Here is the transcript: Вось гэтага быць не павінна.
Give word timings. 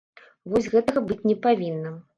Вось 0.53 0.71
гэтага 0.77 1.05
быць 1.13 1.21
не 1.29 1.37
павінна. 1.47 1.99